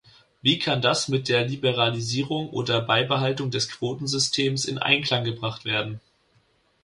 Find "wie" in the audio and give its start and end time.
0.41-0.57